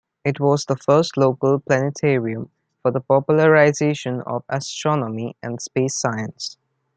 It 0.25 0.39
was 0.39 0.65
the 0.65 0.75
first 0.77 1.15
local 1.15 1.59
planetarium 1.59 2.49
for 2.81 2.89
the 2.89 3.01
popularisation 3.01 4.23
of 4.25 4.43
astronomy 4.49 5.35
and 5.43 5.61
space 5.61 5.95
science. 5.99 6.57